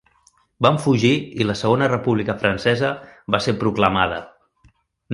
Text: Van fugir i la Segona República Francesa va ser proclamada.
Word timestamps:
Van 0.65 0.79
fugir 0.85 1.11
i 1.43 1.47
la 1.51 1.57
Segona 1.61 1.91
República 1.93 2.39
Francesa 2.41 2.93
va 3.37 3.45
ser 3.49 3.59
proclamada. 3.65 4.23